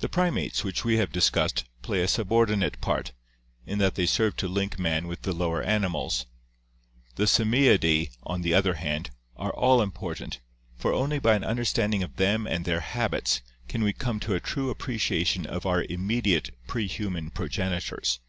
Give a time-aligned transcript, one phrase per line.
[0.00, 3.12] The primates which we have dis cussed play a subordinate part,
[3.64, 6.26] in that they serve to link man with the lower animals;
[7.14, 10.40] the Simiidae, on the other hand, are all impor tant,
[10.76, 14.40] for only by an understanding of them and their habits can we come to a
[14.40, 18.20] true appreciation of our immediate prehuman progeni tors.